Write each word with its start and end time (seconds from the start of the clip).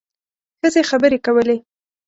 ښځې 0.59 0.81
خبرې 0.89 1.17
کولې. 1.25 1.57